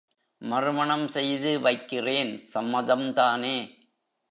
[0.41, 3.57] மறுமணம் செய்து வைக்கிறேன் சம்மதம் தானே?